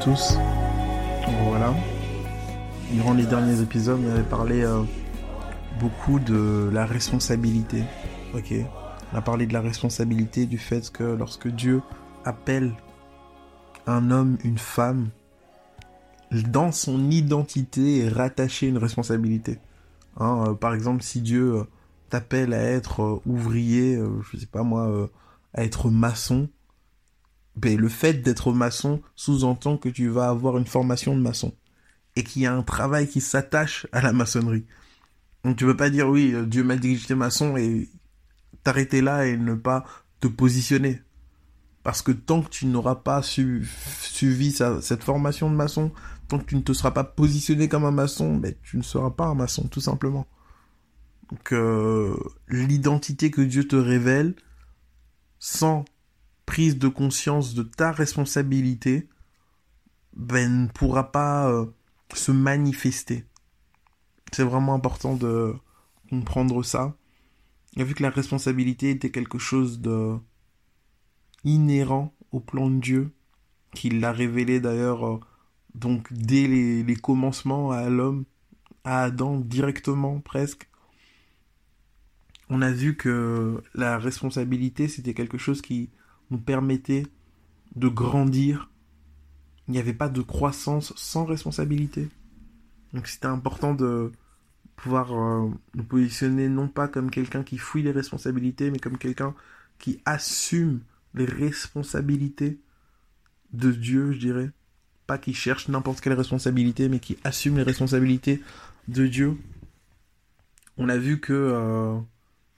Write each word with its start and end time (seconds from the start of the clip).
Tous. 0.00 0.36
Voilà. 1.44 1.72
Durant 2.90 3.14
les 3.14 3.26
derniers 3.26 3.60
épisodes, 3.60 4.00
on 4.04 4.10
avait 4.10 4.22
parlé 4.22 4.62
euh, 4.62 4.82
beaucoup 5.78 6.18
de 6.18 6.68
la 6.72 6.84
responsabilité. 6.84 7.84
Ok. 8.34 8.54
On 9.12 9.16
a 9.16 9.22
parlé 9.22 9.46
de 9.46 9.52
la 9.52 9.60
responsabilité, 9.60 10.46
du 10.46 10.58
fait 10.58 10.90
que 10.90 11.04
lorsque 11.04 11.48
Dieu 11.48 11.80
appelle 12.24 12.72
un 13.86 14.10
homme, 14.10 14.36
une 14.42 14.58
femme, 14.58 15.10
dans 16.32 16.72
son 16.72 17.10
identité 17.10 18.00
est 18.00 18.08
rattachée 18.08 18.66
une 18.66 18.78
responsabilité. 18.78 19.60
Hein, 20.16 20.44
euh, 20.48 20.54
par 20.54 20.74
exemple, 20.74 21.02
si 21.02 21.20
Dieu 21.20 21.54
euh, 21.54 21.64
t'appelle 22.10 22.52
à 22.52 22.62
être 22.62 23.22
ouvrier, 23.26 24.00
je 24.32 24.38
sais 24.38 24.46
pas 24.46 24.62
moi, 24.62 25.08
à 25.52 25.62
être 25.62 25.90
maçon, 25.90 26.48
ben, 27.56 27.78
le 27.78 27.88
fait 27.88 28.14
d'être 28.14 28.52
maçon 28.52 29.00
sous-entend 29.14 29.76
que 29.76 29.88
tu 29.88 30.08
vas 30.08 30.28
avoir 30.28 30.58
une 30.58 30.66
formation 30.66 31.16
de 31.16 31.20
maçon 31.20 31.54
et 32.16 32.24
qu'il 32.24 32.42
y 32.42 32.46
a 32.46 32.54
un 32.54 32.62
travail 32.62 33.08
qui 33.08 33.20
s'attache 33.20 33.86
à 33.92 34.00
la 34.00 34.12
maçonnerie. 34.12 34.66
Donc 35.44 35.56
tu 35.56 35.64
peux 35.64 35.76
pas 35.76 35.90
dire 35.90 36.08
oui, 36.08 36.32
euh, 36.34 36.44
Dieu 36.46 36.64
m'a 36.64 36.76
dit 36.76 36.94
que 36.94 37.00
j'étais 37.00 37.14
maçon 37.14 37.56
et 37.56 37.88
t'arrêter 38.62 39.00
là 39.00 39.26
et 39.26 39.36
ne 39.36 39.54
pas 39.54 39.84
te 40.20 40.26
positionner. 40.26 41.02
Parce 41.82 42.00
que 42.00 42.12
tant 42.12 42.42
que 42.42 42.48
tu 42.48 42.66
n'auras 42.66 42.94
pas 42.94 43.20
suivi 43.22 44.52
cette 44.52 45.04
formation 45.04 45.50
de 45.50 45.54
maçon, 45.54 45.92
tant 46.28 46.38
que 46.38 46.46
tu 46.46 46.56
ne 46.56 46.62
te 46.62 46.72
seras 46.72 46.92
pas 46.92 47.04
positionné 47.04 47.68
comme 47.68 47.84
un 47.84 47.90
maçon, 47.90 48.36
ben, 48.36 48.54
tu 48.62 48.78
ne 48.78 48.82
seras 48.82 49.10
pas 49.10 49.26
un 49.26 49.34
maçon, 49.34 49.68
tout 49.68 49.82
simplement. 49.82 50.26
Donc 51.30 51.52
euh, 51.52 52.16
l'identité 52.48 53.30
que 53.30 53.42
Dieu 53.42 53.68
te 53.68 53.76
révèle, 53.76 54.34
sans 55.38 55.84
prise 56.46 56.78
de 56.78 56.88
conscience 56.88 57.54
de 57.54 57.62
ta 57.62 57.92
responsabilité, 57.92 59.08
ben, 60.14 60.64
ne 60.64 60.68
pourra 60.68 61.10
pas 61.10 61.50
euh, 61.50 61.66
se 62.14 62.32
manifester. 62.32 63.24
C'est 64.32 64.44
vraiment 64.44 64.74
important 64.74 65.16
de 65.16 65.54
comprendre 66.10 66.62
ça. 66.62 66.96
Et 67.76 67.84
vu 67.84 67.94
que 67.94 68.02
la 68.02 68.10
responsabilité 68.10 68.90
était 68.90 69.10
quelque 69.10 69.38
chose 69.38 69.80
de 69.80 70.16
inhérent 71.44 72.14
au 72.32 72.40
plan 72.40 72.70
de 72.70 72.78
Dieu, 72.78 73.12
qu'il 73.74 74.00
l'a 74.00 74.12
révélé 74.12 74.60
d'ailleurs 74.60 75.06
euh, 75.06 75.20
dès 76.10 76.46
les 76.46 76.96
commencements 76.96 77.72
à 77.72 77.88
l'homme, 77.88 78.24
à 78.84 79.04
Adam 79.04 79.40
directement 79.40 80.20
presque. 80.20 80.68
On 82.50 82.62
a 82.62 82.70
vu 82.70 82.96
que 82.96 83.62
la 83.74 83.98
responsabilité 83.98 84.86
c'était 84.88 85.14
quelque 85.14 85.38
chose 85.38 85.62
qui 85.62 85.90
nous 86.30 86.38
permettait 86.38 87.06
de 87.76 87.88
grandir. 87.88 88.70
Il 89.68 89.72
n'y 89.72 89.78
avait 89.78 89.94
pas 89.94 90.08
de 90.08 90.20
croissance 90.20 90.92
sans 90.96 91.24
responsabilité. 91.24 92.08
Donc 92.92 93.08
c'était 93.08 93.26
important 93.26 93.74
de 93.74 94.12
pouvoir 94.76 95.12
euh, 95.12 95.50
nous 95.74 95.84
positionner 95.84 96.48
non 96.48 96.68
pas 96.68 96.88
comme 96.88 97.10
quelqu'un 97.10 97.42
qui 97.42 97.58
fuit 97.58 97.82
les 97.82 97.92
responsabilités, 97.92 98.70
mais 98.70 98.78
comme 98.78 98.98
quelqu'un 98.98 99.34
qui 99.78 100.00
assume 100.04 100.80
les 101.14 101.24
responsabilités 101.24 102.60
de 103.52 103.70
Dieu, 103.72 104.12
je 104.12 104.18
dirais. 104.18 104.50
Pas 105.06 105.18
qui 105.18 105.34
cherche 105.34 105.68
n'importe 105.68 106.00
quelle 106.00 106.14
responsabilité, 106.14 106.88
mais 106.88 106.98
qui 106.98 107.18
assume 107.24 107.56
les 107.56 107.62
responsabilités 107.62 108.42
de 108.88 109.06
Dieu. 109.06 109.36
On 110.76 110.88
a 110.88 110.96
vu 110.96 111.20
que 111.20 111.32
euh, 111.32 111.98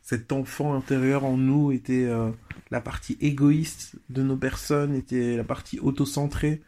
cet 0.07 0.31
enfant 0.31 0.75
intérieur 0.75 1.25
en 1.25 1.37
nous 1.37 1.73
était 1.73 2.05
euh, 2.05 2.31
la 2.71 2.81
partie 2.81 3.19
égoïste 3.21 3.97
de 4.09 4.23
nos 4.23 4.37
personnes, 4.37 4.95
était 4.95 5.37
la 5.37 5.43
partie 5.43 5.81
autocentrée, 5.81 6.63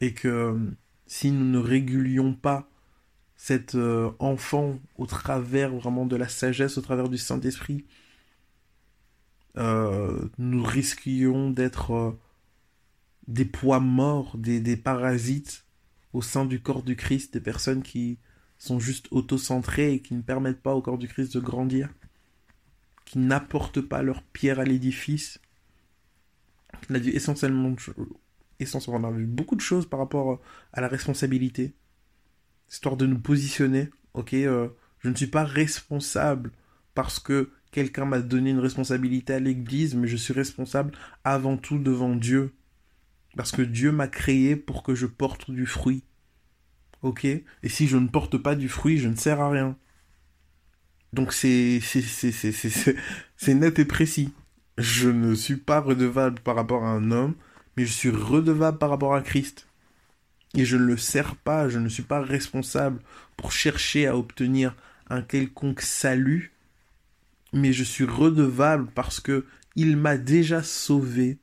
et 0.00 0.14
que 0.14 0.28
euh, 0.28 0.54
si 1.08 1.32
nous 1.32 1.44
ne 1.44 1.58
régulions 1.58 2.32
pas 2.32 2.70
cet 3.34 3.74
euh, 3.74 4.12
enfant 4.20 4.78
au 4.98 5.06
travers 5.06 5.74
vraiment 5.74 6.06
de 6.06 6.14
la 6.14 6.28
sagesse, 6.28 6.78
au 6.78 6.80
travers 6.80 7.08
du 7.08 7.18
Saint-Esprit, 7.18 7.84
nous 9.56 10.62
risquions 10.62 11.50
d'être 11.50 12.16
des 13.26 13.46
poids 13.46 13.80
morts, 13.80 14.36
des, 14.38 14.60
des 14.60 14.76
parasites 14.76 15.64
au 16.12 16.22
sein 16.22 16.44
du 16.44 16.60
corps 16.60 16.84
du 16.84 16.94
Christ, 16.94 17.34
des 17.34 17.40
personnes 17.40 17.82
qui 17.82 18.18
sont 18.58 18.78
juste 18.78 19.08
autocentrées 19.10 19.94
et 19.94 20.02
qui 20.02 20.14
ne 20.14 20.22
permettent 20.22 20.62
pas 20.62 20.74
au 20.74 20.82
corps 20.82 20.98
du 20.98 21.08
Christ 21.08 21.34
de 21.34 21.40
grandir 21.40 21.88
qui 23.06 23.18
n'apportent 23.18 23.80
pas 23.80 24.02
leur 24.02 24.22
pierre 24.22 24.60
à 24.60 24.64
l'édifice. 24.64 25.40
On 26.90 26.94
a 26.94 26.98
vu 26.98 27.12
essentiellement, 27.12 27.74
essentiellement, 28.60 29.08
on 29.08 29.14
a 29.14 29.16
vu 29.16 29.24
beaucoup 29.24 29.56
de 29.56 29.62
choses 29.62 29.88
par 29.88 29.98
rapport 29.98 30.42
à 30.74 30.80
la 30.82 30.88
responsabilité, 30.88 31.74
histoire 32.70 32.98
de 32.98 33.06
nous 33.06 33.18
positionner. 33.18 33.88
Ok, 34.12 34.34
euh, 34.34 34.68
je 34.98 35.08
ne 35.08 35.14
suis 35.14 35.28
pas 35.28 35.44
responsable 35.44 36.52
parce 36.94 37.18
que 37.18 37.50
quelqu'un 37.70 38.04
m'a 38.04 38.20
donné 38.20 38.50
une 38.50 38.58
responsabilité 38.58 39.34
à 39.34 39.40
l'église, 39.40 39.94
mais 39.94 40.08
je 40.08 40.16
suis 40.16 40.34
responsable 40.34 40.92
avant 41.24 41.56
tout 41.56 41.78
devant 41.78 42.14
Dieu. 42.14 42.52
Parce 43.36 43.52
que 43.52 43.62
Dieu 43.62 43.92
m'a 43.92 44.08
créé 44.08 44.56
pour 44.56 44.82
que 44.82 44.94
je 44.94 45.06
porte 45.06 45.50
du 45.50 45.66
fruit. 45.66 46.02
Ok? 47.02 47.24
Et 47.24 47.44
si 47.68 47.86
je 47.86 47.98
ne 47.98 48.08
porte 48.08 48.38
pas 48.38 48.54
du 48.54 48.68
fruit, 48.68 48.98
je 48.98 49.08
ne 49.08 49.14
sers 49.14 49.40
à 49.40 49.50
rien. 49.50 49.76
Donc 51.12 51.32
c'est 51.32 51.80
net 53.48 53.78
et 53.78 53.84
précis. 53.84 54.32
Je 54.78 55.08
ne 55.08 55.34
suis 55.34 55.56
pas 55.56 55.80
redevable 55.80 56.40
par 56.40 56.56
rapport 56.56 56.84
à 56.84 56.90
un 56.90 57.10
homme, 57.10 57.34
mais 57.76 57.86
je 57.86 57.92
suis 57.92 58.10
redevable 58.10 58.78
par 58.78 58.90
rapport 58.90 59.14
à 59.14 59.22
Christ. 59.22 59.66
Et 60.54 60.64
je 60.64 60.76
ne 60.76 60.84
le 60.84 60.96
sers 60.96 61.36
pas, 61.36 61.68
je 61.68 61.78
ne 61.78 61.88
suis 61.88 62.02
pas 62.02 62.20
responsable 62.20 63.00
pour 63.36 63.52
chercher 63.52 64.06
à 64.06 64.16
obtenir 64.16 64.74
un 65.08 65.22
quelconque 65.22 65.82
salut, 65.82 66.52
mais 67.52 67.72
je 67.72 67.84
suis 67.84 68.04
redevable 68.04 68.88
parce 68.94 69.20
que 69.20 69.46
il 69.76 69.96
m'a 69.96 70.16
déjà 70.16 70.62
sauvé. 70.62 71.38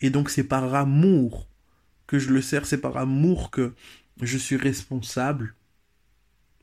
Et 0.00 0.10
donc 0.10 0.30
c'est 0.30 0.44
par 0.44 0.74
amour 0.74 1.48
que 2.06 2.18
je 2.18 2.30
le 2.30 2.42
sers, 2.42 2.66
c'est 2.66 2.80
par 2.80 2.96
amour 2.96 3.50
que 3.50 3.72
je 4.20 4.36
suis 4.36 4.56
responsable 4.56 5.54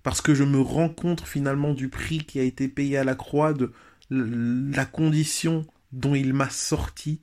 parce 0.08 0.22
que 0.22 0.34
je 0.34 0.46
me 0.46 0.62
rends 0.62 0.88
compte 0.88 1.20
finalement 1.20 1.74
du 1.74 1.90
prix 1.90 2.20
qui 2.20 2.40
a 2.40 2.44
été 2.44 2.70
payé 2.70 2.96
à 2.96 3.04
la 3.04 3.14
croix, 3.14 3.52
de 3.52 3.74
la 4.10 4.86
condition 4.86 5.68
dont 5.92 6.16
il 6.16 6.34
m'a 6.34 6.50
sorti. 6.50 7.20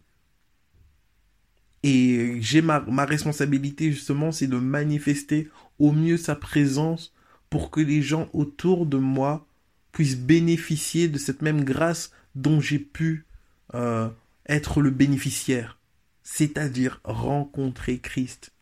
Et 1.83 2.37
j'ai 2.43 2.61
ma, 2.61 2.85
responsabilité 3.07 3.91
justement, 3.91 4.33
c'est 4.33 4.49
de 4.49 4.59
manifester 4.59 5.49
au 5.79 5.93
mieux 5.93 6.19
sa 6.19 6.37
présence 6.37 7.15
pour 7.49 7.71
que 7.71 7.81
les 7.81 8.03
gens 8.03 8.29
autour 8.35 8.85
de 8.85 8.99
moi 8.99 9.47
puissent 9.91 10.19
bénéficier 10.19 11.09
de 11.09 11.17
cette 11.17 11.41
même 11.41 11.65
grâce 11.65 12.11
dont 12.35 12.61
j'ai 12.61 12.81
pu 12.81 13.25
euh, 13.73 14.11
être 14.47 14.83
le 14.83 14.91
bénéficiaire, 14.91 15.79
c'est-à-dire 16.23 17.01
rencontrer 17.03 17.97
Christ. 17.99 18.53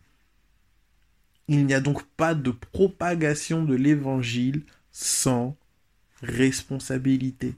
Il 1.53 1.67
n'y 1.67 1.75
a 1.75 1.81
donc 1.81 2.03
pas 2.17 2.35
de 2.35 2.51
propagation 2.51 3.63
de 3.63 3.75
l'évangile 3.75 4.65
sans 4.91 5.55
responsabilité. 6.23 7.57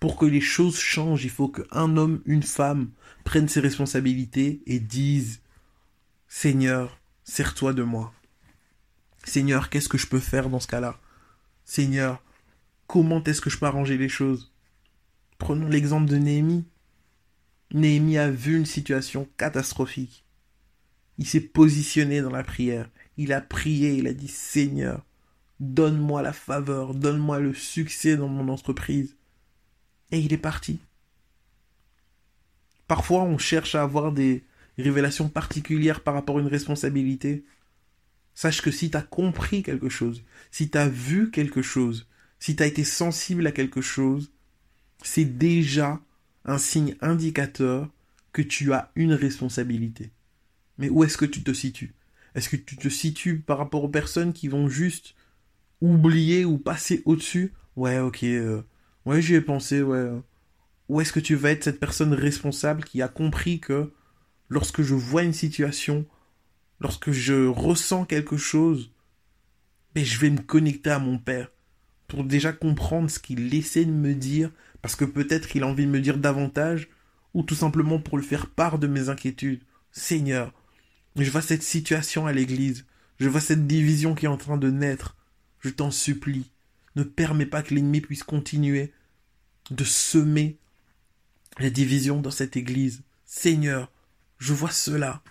Pour 0.00 0.18
que 0.18 0.26
les 0.26 0.42
choses 0.42 0.78
changent, 0.78 1.24
il 1.24 1.30
faut 1.30 1.48
qu'un 1.48 1.96
homme, 1.96 2.20
une 2.26 2.42
femme 2.42 2.90
prennent 3.24 3.48
ses 3.48 3.60
responsabilités 3.60 4.60
et 4.66 4.80
disent 4.80 5.40
Seigneur, 6.28 7.00
sers-toi 7.24 7.72
de 7.72 7.82
moi. 7.82 8.12
Seigneur, 9.24 9.70
qu'est-ce 9.70 9.88
que 9.88 9.96
je 9.96 10.06
peux 10.06 10.20
faire 10.20 10.50
dans 10.50 10.60
ce 10.60 10.68
cas-là? 10.68 11.00
Seigneur, 11.64 12.22
comment 12.86 13.24
est-ce 13.24 13.40
que 13.40 13.48
je 13.48 13.56
peux 13.56 13.64
arranger 13.64 13.96
les 13.96 14.10
choses 14.10 14.52
Prenons 15.38 15.68
l'exemple 15.68 16.10
de 16.10 16.18
Néhémie. 16.18 16.66
Néhémie 17.72 18.18
a 18.18 18.30
vu 18.30 18.58
une 18.58 18.66
situation 18.66 19.26
catastrophique. 19.38 20.26
Il 21.18 21.26
s'est 21.26 21.40
positionné 21.40 22.20
dans 22.20 22.30
la 22.30 22.44
prière. 22.44 22.88
Il 23.16 23.32
a 23.32 23.40
prié, 23.40 23.94
il 23.94 24.06
a 24.06 24.12
dit 24.12 24.28
Seigneur, 24.28 25.04
donne-moi 25.60 26.22
la 26.22 26.32
faveur, 26.32 26.94
donne-moi 26.94 27.40
le 27.40 27.54
succès 27.54 28.16
dans 28.16 28.28
mon 28.28 28.48
entreprise. 28.48 29.16
Et 30.10 30.20
il 30.20 30.32
est 30.32 30.38
parti. 30.38 30.78
Parfois, 32.86 33.22
on 33.22 33.36
cherche 33.36 33.74
à 33.74 33.82
avoir 33.82 34.12
des 34.12 34.44
révélations 34.78 35.28
particulières 35.28 36.00
par 36.00 36.14
rapport 36.14 36.38
à 36.38 36.40
une 36.40 36.46
responsabilité. 36.46 37.44
Sache 38.34 38.62
que 38.62 38.70
si 38.70 38.90
tu 38.90 38.96
as 38.96 39.02
compris 39.02 39.62
quelque 39.62 39.88
chose, 39.88 40.22
si 40.50 40.70
tu 40.70 40.78
as 40.78 40.88
vu 40.88 41.30
quelque 41.30 41.60
chose, 41.60 42.06
si 42.38 42.54
tu 42.54 42.62
as 42.62 42.66
été 42.66 42.84
sensible 42.84 43.46
à 43.46 43.52
quelque 43.52 43.80
chose, 43.80 44.30
c'est 45.02 45.24
déjà 45.24 46.00
un 46.44 46.58
signe 46.58 46.96
indicateur 47.00 47.90
que 48.32 48.42
tu 48.42 48.72
as 48.72 48.90
une 48.94 49.12
responsabilité. 49.12 50.12
Mais 50.78 50.88
où 50.88 51.04
est-ce 51.04 51.16
que 51.16 51.24
tu 51.24 51.42
te 51.42 51.52
situes? 51.52 51.94
Est-ce 52.34 52.48
que 52.48 52.56
tu 52.56 52.76
te 52.76 52.88
situes 52.88 53.40
par 53.40 53.58
rapport 53.58 53.84
aux 53.84 53.88
personnes 53.88 54.32
qui 54.32 54.48
vont 54.48 54.68
juste 54.68 55.14
oublier 55.80 56.44
ou 56.44 56.58
passer 56.58 57.02
au-dessus? 57.04 57.52
Ouais, 57.76 57.98
ok, 57.98 58.22
euh, 58.24 58.62
ouais, 59.06 59.20
j'y 59.20 59.34
ai 59.34 59.40
pensé, 59.40 59.82
ouais. 59.82 60.10
Ou 60.88 61.00
est-ce 61.00 61.12
que 61.12 61.20
tu 61.20 61.34
vas 61.34 61.50
être 61.50 61.64
cette 61.64 61.80
personne 61.80 62.14
responsable 62.14 62.84
qui 62.84 63.02
a 63.02 63.08
compris 63.08 63.60
que 63.60 63.92
lorsque 64.48 64.82
je 64.82 64.94
vois 64.94 65.22
une 65.22 65.32
situation, 65.32 66.06
lorsque 66.80 67.10
je 67.10 67.46
ressens 67.46 68.04
quelque 68.04 68.36
chose, 68.36 68.92
je 70.04 70.18
vais 70.18 70.30
me 70.30 70.40
connecter 70.40 70.90
à 70.90 70.98
mon 70.98 71.18
Père 71.18 71.50
pour 72.06 72.24
déjà 72.24 72.52
comprendre 72.52 73.10
ce 73.10 73.18
qu'il 73.18 73.54
essaie 73.54 73.84
de 73.84 73.92
me 73.92 74.14
dire, 74.14 74.50
parce 74.80 74.96
que 74.96 75.04
peut-être 75.04 75.54
il 75.54 75.62
a 75.62 75.66
envie 75.66 75.86
de 75.86 75.90
me 75.90 76.00
dire 76.00 76.18
davantage, 76.18 76.88
ou 77.34 77.42
tout 77.42 77.54
simplement 77.54 78.00
pour 78.00 78.16
le 78.16 78.22
faire 78.22 78.48
part 78.48 78.78
de 78.78 78.86
mes 78.86 79.10
inquiétudes. 79.10 79.62
Seigneur, 79.90 80.52
je 81.24 81.30
vois 81.30 81.42
cette 81.42 81.62
situation 81.62 82.26
à 82.26 82.32
l'église, 82.32 82.84
je 83.20 83.28
vois 83.28 83.40
cette 83.40 83.66
division 83.66 84.14
qui 84.14 84.26
est 84.26 84.28
en 84.28 84.36
train 84.36 84.56
de 84.56 84.70
naître. 84.70 85.16
Je 85.60 85.70
t'en 85.70 85.90
supplie, 85.90 86.50
ne 86.94 87.02
permets 87.02 87.46
pas 87.46 87.62
que 87.62 87.74
l'ennemi 87.74 88.00
puisse 88.00 88.22
continuer 88.22 88.92
de 89.70 89.84
semer 89.84 90.56
la 91.58 91.70
division 91.70 92.20
dans 92.20 92.30
cette 92.30 92.56
église. 92.56 93.02
Seigneur, 93.24 93.90
je 94.38 94.52
vois 94.52 94.70
cela. 94.70 95.22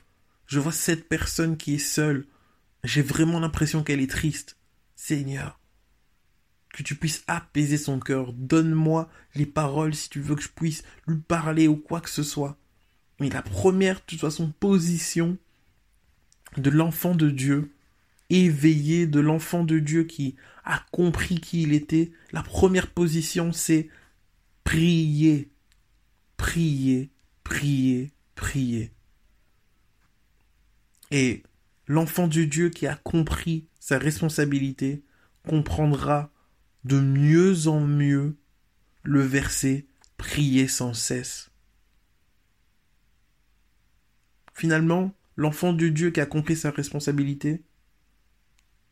Je 0.45 0.59
vois 0.59 0.71
cette 0.71 1.07
personne 1.07 1.57
qui 1.57 1.75
est 1.75 1.79
seule. 1.79 2.25
J'ai 2.83 3.01
vraiment 3.01 3.39
l'impression 3.39 3.83
qu'elle 3.83 4.01
est 4.01 4.11
triste. 4.11 4.57
Seigneur, 4.95 5.59
que 6.73 6.83
tu 6.83 6.95
puisses 6.95 7.23
apaiser 7.27 7.77
son 7.77 7.99
cœur. 7.99 8.33
Donne-moi 8.33 9.09
les 9.35 9.45
paroles 9.45 9.95
si 9.95 10.09
tu 10.09 10.19
veux 10.19 10.35
que 10.35 10.43
je 10.43 10.49
puisse 10.49 10.83
lui 11.07 11.17
parler 11.17 11.67
ou 11.67 11.75
quoi 11.75 12.01
que 12.01 12.09
ce 12.09 12.23
soit. 12.23 12.57
Mais 13.19 13.29
la 13.29 13.41
première, 13.41 13.95
de 13.95 14.05
toute 14.05 14.19
façon, 14.19 14.53
position 14.59 15.37
de 16.55 16.69
l'enfant 16.69 17.15
de 17.15 17.29
Dieu, 17.29 17.73
éveillé 18.29 19.07
de 19.07 19.19
l'enfant 19.19 19.63
de 19.63 19.79
Dieu 19.79 20.03
qui 20.03 20.35
a 20.63 20.83
compris 20.91 21.39
qui 21.39 21.63
il 21.63 21.73
était, 21.73 22.11
la 22.31 22.43
première 22.43 22.91
position, 22.91 23.51
c'est 23.51 23.89
prier, 24.63 25.49
prier, 26.37 27.09
prier, 27.43 28.11
prier. 28.35 28.91
Et 31.11 31.43
l'enfant 31.87 32.27
de 32.27 32.43
Dieu 32.43 32.69
qui 32.69 32.87
a 32.87 32.95
compris 32.95 33.67
sa 33.79 33.97
responsabilité 33.97 35.03
comprendra 35.45 36.31
de 36.83 36.99
mieux 36.99 37.67
en 37.67 37.79
mieux 37.79 38.35
le 39.03 39.21
verset 39.21 39.85
prier 40.17 40.67
sans 40.67 40.93
cesse. 40.93 41.49
Finalement, 44.53 45.13
l'enfant 45.37 45.71
de 45.71 45.87
Dieu 45.87 46.11
qui 46.11 46.19
a 46.19 46.25
compris 46.25 46.57
sa 46.57 46.71
responsabilité 46.71 47.61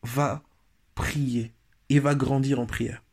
va 0.04 0.44
prier 0.94 1.54
et 1.90 2.00
va 2.00 2.16
grandir 2.16 2.60
en 2.60 2.66
prière. 2.66 3.04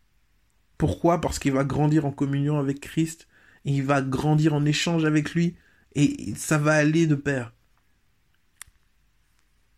Pourquoi? 0.79 1.21
Parce 1.21 1.39
qu'il 1.39 1.53
va 1.53 1.65
grandir 1.65 2.07
en 2.07 2.13
communion 2.13 2.59
avec 2.59 2.81
Christ, 2.81 3.27
et 3.65 3.73
il 3.73 3.83
va 3.83 4.03
grandir 4.03 4.55
en 4.55 4.65
échange 4.65 5.05
avec 5.05 5.35
lui, 5.35 5.57
et 5.95 6.35
ça 6.37 6.59
va 6.59 6.75
aller 6.75 7.07
de 7.07 7.15
pair. 7.15 7.53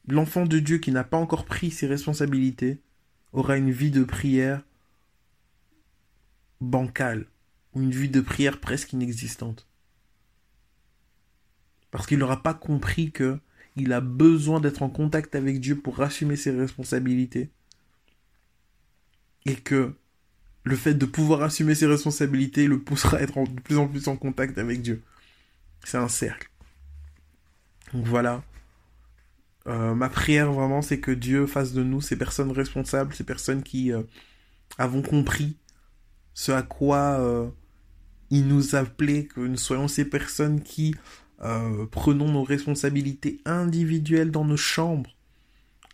L'enfant 0.08 0.44
de 0.44 0.58
Dieu 0.58 0.78
qui 0.78 0.92
n'a 0.92 1.04
pas 1.04 1.16
encore 1.16 1.44
pris 1.44 1.70
ses 1.70 1.86
responsabilités 1.86 2.80
aura 3.32 3.56
une 3.56 3.70
vie 3.70 3.90
de 3.90 4.04
prière 4.04 4.62
bancale, 6.60 7.26
une 7.74 7.90
vie 7.90 8.08
de 8.08 8.20
prière 8.20 8.60
presque 8.60 8.92
inexistante. 8.92 9.66
Parce 11.94 12.08
qu'il 12.08 12.18
n'aura 12.18 12.42
pas 12.42 12.54
compris 12.54 13.12
que 13.12 13.38
il 13.76 13.92
a 13.92 14.00
besoin 14.00 14.58
d'être 14.58 14.82
en 14.82 14.90
contact 14.90 15.36
avec 15.36 15.60
Dieu 15.60 15.78
pour 15.78 16.00
assumer 16.00 16.34
ses 16.34 16.50
responsabilités. 16.50 17.50
Et 19.46 19.54
que 19.54 19.94
le 20.64 20.74
fait 20.74 20.94
de 20.94 21.06
pouvoir 21.06 21.42
assumer 21.42 21.76
ses 21.76 21.86
responsabilités 21.86 22.66
le 22.66 22.80
poussera 22.82 23.18
à 23.18 23.20
être 23.20 23.40
de 23.46 23.60
plus 23.60 23.76
en 23.76 23.86
plus 23.86 24.08
en 24.08 24.16
contact 24.16 24.58
avec 24.58 24.82
Dieu. 24.82 25.04
C'est 25.84 25.96
un 25.96 26.08
cercle. 26.08 26.50
Donc 27.92 28.06
voilà. 28.06 28.42
Euh, 29.68 29.94
ma 29.94 30.08
prière 30.08 30.52
vraiment, 30.52 30.82
c'est 30.82 30.98
que 30.98 31.12
Dieu 31.12 31.46
fasse 31.46 31.74
de 31.74 31.84
nous 31.84 32.00
ces 32.00 32.16
personnes 32.16 32.50
responsables, 32.50 33.14
ces 33.14 33.22
personnes 33.22 33.62
qui 33.62 33.92
euh, 33.92 34.02
avons 34.78 35.02
compris 35.02 35.58
ce 36.32 36.50
à 36.50 36.62
quoi 36.62 37.20
euh, 37.20 37.48
il 38.30 38.48
nous 38.48 38.74
appelait, 38.74 39.26
que 39.26 39.38
nous 39.38 39.56
soyons 39.56 39.86
ces 39.86 40.04
personnes 40.04 40.60
qui 40.60 40.96
euh, 41.42 41.86
prenons 41.90 42.30
nos 42.30 42.44
responsabilités 42.44 43.40
individuelles 43.44 44.30
dans 44.30 44.44
nos 44.44 44.56
chambres 44.56 45.10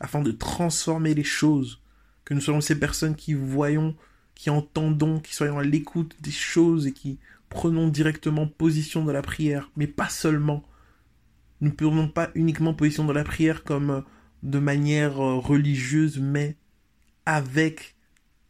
afin 0.00 0.22
de 0.22 0.32
transformer 0.32 1.14
les 1.14 1.25
choses, 1.25 1.81
que 2.25 2.34
nous 2.34 2.40
soyons 2.40 2.60
ces 2.60 2.78
personnes 2.78 3.14
qui 3.14 3.34
voyons, 3.34 3.94
qui 4.34 4.50
entendons, 4.50 5.20
qui 5.20 5.34
soyons 5.34 5.58
à 5.58 5.64
l'écoute 5.64 6.16
des 6.20 6.31
choses 6.31 6.87
et 6.87 6.92
qui 6.92 7.19
prenons 7.48 7.88
directement 7.88 8.46
position 8.46 9.04
dans 9.04 9.12
la 9.12 9.22
prière, 9.22 9.70
mais 9.76 9.87
pas 9.87 10.08
seulement. 10.08 10.64
Nous 11.60 11.70
ne 11.70 11.75
prenons 11.75 12.08
pas 12.08 12.31
uniquement 12.34 12.72
position 12.72 13.04
dans 13.04 13.12
la 13.12 13.25
prière 13.25 13.64
comme 13.64 13.90
euh, 13.90 14.00
de 14.42 14.58
manière 14.58 15.20
euh, 15.20 15.38
religieuse, 15.38 16.19
mais 16.19 16.56
avec 17.26 17.96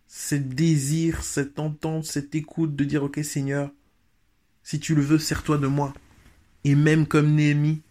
ce 0.07 0.37
désir, 0.37 1.23
cette 1.23 1.59
entente, 1.59 2.05
cette 2.05 2.35
écoute 2.35 2.77
de 2.77 2.85
dire 2.85 3.03
ok 3.03 3.21
Seigneur, 3.25 3.71
si 4.63 4.79
tu 4.79 4.95
le 4.95 5.03
veux, 5.03 5.19
sers-toi 5.19 5.59
de 5.59 5.67
moi 5.67 5.93
et 6.65 6.75
même 6.75 7.07
comme 7.07 7.35
Néhémie, 7.35 7.83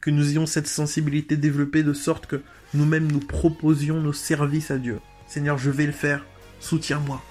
que 0.00 0.10
nous 0.10 0.30
ayons 0.30 0.46
cette 0.46 0.66
sensibilité 0.66 1.36
développée 1.36 1.82
de 1.82 1.92
sorte 1.92 2.26
que 2.26 2.42
nous-mêmes 2.74 3.10
nous 3.10 3.20
proposions 3.20 4.00
nos 4.00 4.12
services 4.12 4.70
à 4.70 4.78
Dieu. 4.78 5.00
Seigneur, 5.26 5.58
je 5.58 5.70
vais 5.70 5.86
le 5.86 5.92
faire, 5.92 6.24
soutiens-moi. 6.60 7.22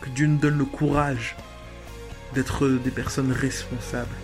Que 0.00 0.10
Dieu 0.10 0.26
nous 0.26 0.38
donne 0.38 0.58
le 0.58 0.64
courage 0.64 1.36
d'être 2.34 2.68
des 2.68 2.90
personnes 2.90 3.32
responsables. 3.32 4.14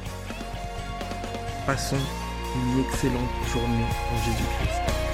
Passons 1.67 1.97
une 1.97 2.81
excellente 2.81 3.31
journée 3.53 3.87
en 4.13 4.25
Jésus-Christ. 4.25 5.12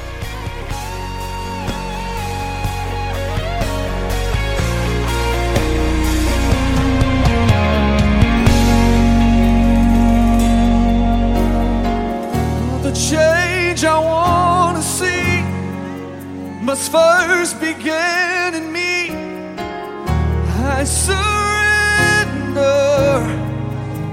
change 12.99 13.85
I 13.85 13.99
want 14.00 14.76
to 14.76 14.83
see 14.83 15.43
must 16.64 16.90
first 16.90 17.61
begin 17.61 18.55
in 18.55 18.73
me. 18.73 19.11
I 20.75 20.85
surrender 20.85 21.23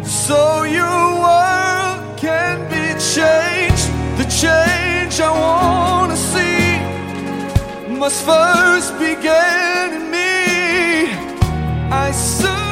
so 0.04 0.64
your 0.64 1.04
world 1.26 2.18
can 2.18 2.58
be 2.70 2.94
changed. 3.14 3.90
The 4.20 4.26
change 4.44 5.20
I 5.20 5.32
want 5.32 6.12
to 6.12 6.18
see 6.32 6.78
must 7.98 8.24
first 8.24 8.94
begin 9.00 9.94
in 10.00 10.12
me. 10.12 11.10
I 11.92 12.12
surrender. 12.12 12.65